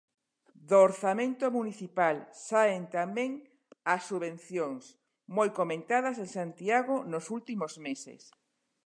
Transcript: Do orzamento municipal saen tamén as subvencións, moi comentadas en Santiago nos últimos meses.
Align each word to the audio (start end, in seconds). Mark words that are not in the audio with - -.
Do 0.69 0.77
orzamento 0.89 1.45
municipal 1.57 2.15
saen 2.49 2.81
tamén 2.97 3.31
as 3.93 4.01
subvencións, 4.09 4.83
moi 5.37 5.49
comentadas 5.59 6.15
en 6.23 6.29
Santiago 6.37 6.95
nos 7.11 7.25
últimos 7.37 7.73
meses. 7.87 8.21